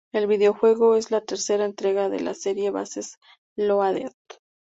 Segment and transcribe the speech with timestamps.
[0.11, 3.19] El videojuego es la tercera entrega de la serie "Bases
[3.55, 4.11] Loaded".